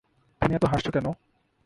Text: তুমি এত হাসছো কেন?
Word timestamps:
তুমি 0.41 0.53
এত 0.55 0.65
হাসছো 0.65 0.89
কেন? 0.91 1.07